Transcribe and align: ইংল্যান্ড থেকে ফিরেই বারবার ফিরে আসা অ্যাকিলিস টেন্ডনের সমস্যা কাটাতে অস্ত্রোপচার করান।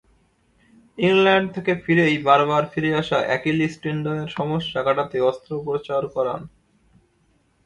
ইংল্যান্ড 0.97 1.47
থেকে 1.55 1.71
ফিরেই 1.83 2.15
বারবার 2.27 2.63
ফিরে 2.71 2.91
আসা 2.95 3.17
অ্যাকিলিস 3.27 3.73
টেন্ডনের 3.83 4.29
সমস্যা 4.37 4.79
কাটাতে 4.85 5.17
অস্ত্রোপচার 5.21 6.03
করান। 6.15 6.41